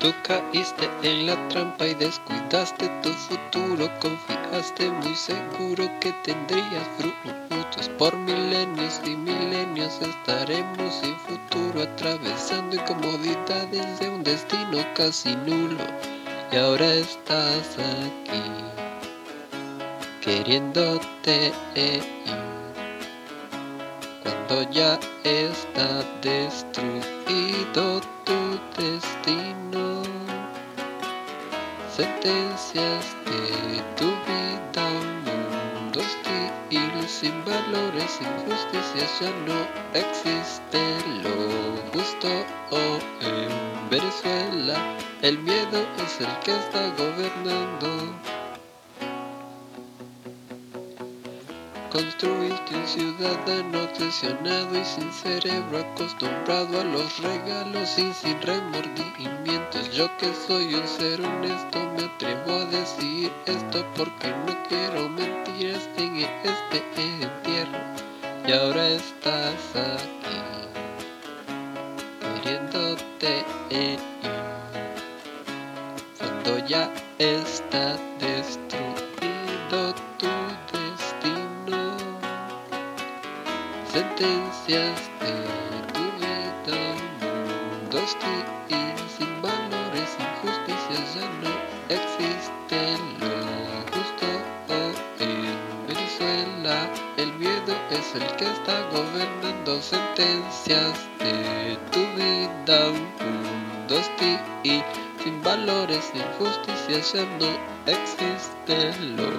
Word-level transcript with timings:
Tú 0.00 0.14
caíste 0.22 0.88
en 1.02 1.26
la 1.26 1.48
trampa 1.48 1.86
y 1.86 1.94
descuidaste 1.94 2.88
tu 3.02 3.10
futuro. 3.10 3.90
Confiaste 4.00 4.90
muy 4.90 5.14
seguro 5.16 5.90
que 6.00 6.12
tendrías 6.22 6.86
frutos. 6.96 7.88
Por 7.98 8.16
milenios 8.16 9.00
y 9.04 9.16
milenios 9.16 10.00
estaremos 10.00 10.94
sin 10.94 11.16
futuro, 11.16 11.82
atravesando 11.82 12.76
incomodidades 12.76 13.98
de 13.98 14.08
un 14.08 14.22
destino 14.22 14.78
casi 14.94 15.34
nulo. 15.34 15.84
Y 16.52 16.56
ahora 16.56 16.94
estás 16.94 17.76
aquí, 17.78 18.42
queriéndote 20.20 21.52
ir. 21.74 22.04
Cuando 24.22 24.70
ya 24.70 24.98
está 25.24 26.04
destruido 26.22 28.00
tu 28.24 28.38
destino, 28.76 29.77
sentencias 31.98 33.16
de 33.26 33.82
tu 33.96 34.06
vida 34.06 34.86
a 34.86 34.88
un 35.02 35.10
mundo 35.26 35.98
hostil, 35.98 37.08
sin 37.08 37.44
valores, 37.44 38.20
injusticias, 38.22 39.10
ya 39.20 39.30
no 39.48 39.58
existe 39.94 40.80
lo 41.24 41.36
justo 41.92 42.28
oh, 42.70 42.98
en 43.20 43.90
Venezuela. 43.90 44.76
El 45.22 45.40
miedo 45.40 45.78
es 46.04 46.20
el 46.20 46.32
que 46.44 46.52
está 46.52 46.82
gobernando. 46.96 47.88
Construiste 51.90 52.76
un 52.76 52.86
ciudadano 52.86 53.84
obsesionado 53.84 54.78
y 54.78 54.84
sin 54.84 55.10
cerebro, 55.10 55.78
acostumbrado 55.78 56.80
a 56.80 56.84
los 56.84 57.18
regalos 57.20 57.98
y 57.98 58.12
sin 58.12 58.40
remordimientos. 58.42 59.90
Yo 59.94 60.14
que 60.18 60.30
soy 60.46 60.74
un 60.74 60.86
ser 60.86 61.18
honesto 61.22 61.78
me 61.96 62.04
atrevo 62.04 62.52
a 62.52 62.64
decir 62.66 63.32
esto 63.46 63.86
porque 63.96 64.28
no 64.46 64.54
quiero 64.68 65.08
mentiras 65.08 65.88
en 65.96 66.16
este 66.44 66.84
entierro. 67.22 67.78
Y 68.46 68.52
ahora 68.52 68.88
estás 68.88 69.54
aquí, 69.74 70.38
queriéndote 72.42 73.44
ir, 73.70 73.98
cuando 76.18 76.66
ya 76.66 76.92
está 77.18 77.96
destruido 78.20 79.94
tu 80.18 80.26
Sentencias 83.92 85.00
de 85.18 85.32
tu 85.94 86.04
vida, 86.20 86.76
un 86.92 87.80
mundo 87.80 87.98
hostil, 88.04 88.44
sin 89.16 89.40
valores, 89.40 90.16
injusticias, 90.20 91.14
ya 91.14 91.26
no 91.40 91.52
existe 91.88 92.98
lo 93.18 93.32
justo 93.92 94.26
oh, 94.68 94.92
en 95.22 95.86
Venezuela. 95.88 96.90
El 97.16 97.32
miedo 97.38 97.74
es 97.90 98.14
el 98.14 98.26
que 98.36 98.44
está 98.44 98.78
gobernando 98.90 99.80
sentencias 99.80 101.08
de 101.18 101.78
tu 101.90 102.00
vida, 102.14 102.90
un 102.90 103.08
mundo 103.16 103.96
hostil, 103.96 104.38
sin 105.24 105.42
valores, 105.42 106.12
injusticias, 106.14 107.14
ya 107.14 107.24
no 107.40 107.48
existe 107.86 108.92
lo 109.16 109.30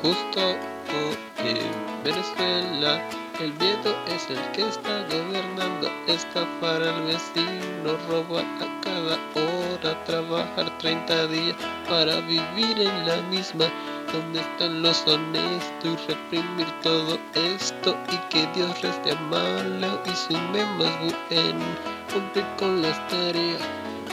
justo 0.00 0.56
oh, 0.94 1.42
en 1.42 2.04
Venezuela. 2.04 3.25
El 3.38 3.52
miedo 3.52 3.94
es 4.06 4.30
el 4.30 4.38
que 4.52 4.66
está 4.66 5.02
gobernando, 5.10 5.90
estafar 6.06 6.82
al 6.82 7.02
vecino, 7.02 7.94
robar 8.08 8.46
a 8.62 8.80
cada 8.80 9.18
hora, 9.34 10.04
trabajar 10.04 10.78
30 10.78 11.26
días 11.26 11.56
para 11.86 12.20
vivir 12.20 12.80
en 12.80 13.06
la 13.06 13.16
misma. 13.28 13.66
¿Dónde 14.10 14.40
están 14.40 14.80
los 14.80 15.06
honestos 15.06 15.84
y 15.84 16.12
reprimir 16.12 16.66
todo 16.82 17.18
esto? 17.34 17.94
Y 18.10 18.16
que 18.30 18.46
Dios 18.54 18.80
reste 18.80 19.12
a 19.12 19.20
malo 19.20 20.00
y 20.06 20.16
sume 20.16 20.64
más 20.78 20.98
bueno. 21.28 21.64
Cumplir 22.10 22.46
con 22.58 22.80
las 22.80 23.06
tareas, 23.08 23.60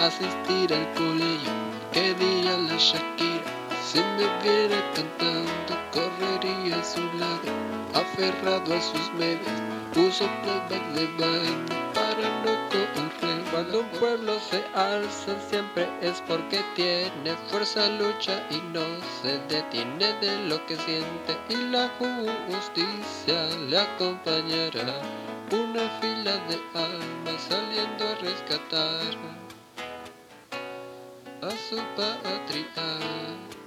asistir 0.01 0.73
al 0.73 0.94
colegio. 0.95 1.51
¿Qué 1.94 2.13
diría 2.16 2.57
la 2.57 2.75
Shakira? 2.75 3.41
Si 3.85 4.00
me 4.00 4.28
viera 4.44 4.84
cantando, 4.94 5.82
correría 5.93 6.79
a 6.79 6.83
su 6.83 7.01
lado 7.17 7.51
aferrado 7.93 8.73
a 8.73 8.81
sus 8.81 9.13
medias, 9.13 9.61
puso 9.93 10.25
playback 10.41 10.85
de 10.93 11.05
baile 11.19 11.75
para 11.93 12.27
no 12.43 12.69
correr. 12.69 13.03
Cuando 13.51 13.81
un 13.81 13.89
pueblo 13.99 14.33
se 14.39 14.63
alza 14.73 15.35
siempre 15.47 15.87
es 16.01 16.21
porque 16.27 16.59
tiene 16.75 17.35
fuerza, 17.49 17.87
lucha 17.87 18.43
y 18.49 18.57
no 18.73 18.81
se 19.21 19.37
detiene 19.47 20.11
de 20.21 20.47
lo 20.47 20.65
que 20.65 20.75
siente 20.75 21.37
y 21.49 21.55
la 21.69 21.87
justicia 22.49 23.45
le 23.69 23.77
acompañará. 23.79 24.99
Una 25.51 25.87
fila 26.01 26.35
de 26.47 26.59
almas 26.73 27.41
saliendo 27.47 28.07
a 28.07 28.15
rescatar 28.15 29.15
a 31.43 31.51
su 31.69 31.75
patria. 31.95 33.62